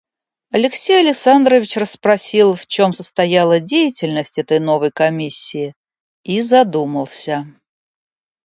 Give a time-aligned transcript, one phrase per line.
[0.51, 5.75] Алексей Александрович расспросил, в чем состояла деятельность этой новой комиссии,
[6.23, 7.45] и задумался.